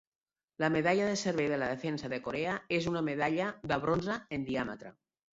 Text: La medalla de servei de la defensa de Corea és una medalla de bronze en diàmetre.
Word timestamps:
La 0.61 0.67
medalla 0.75 1.09
de 1.09 1.17
servei 1.23 1.49
de 1.51 1.59
la 1.63 1.67
defensa 1.71 2.09
de 2.13 2.17
Corea 2.27 2.55
és 2.77 2.87
una 2.91 3.03
medalla 3.09 3.49
de 3.73 3.77
bronze 3.83 4.17
en 4.39 4.47
diàmetre. 4.49 4.93